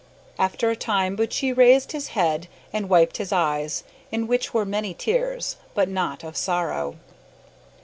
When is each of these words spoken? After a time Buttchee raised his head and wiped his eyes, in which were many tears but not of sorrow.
After 0.39 0.71
a 0.71 0.75
time 0.75 1.15
Buttchee 1.15 1.53
raised 1.53 1.91
his 1.91 2.07
head 2.17 2.47
and 2.73 2.89
wiped 2.89 3.17
his 3.17 3.31
eyes, 3.31 3.83
in 4.11 4.25
which 4.25 4.51
were 4.51 4.65
many 4.65 4.95
tears 4.95 5.57
but 5.75 5.87
not 5.87 6.23
of 6.23 6.35
sorrow. 6.35 6.95